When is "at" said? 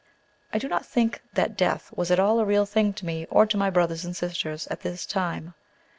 2.09-2.19, 4.71-4.79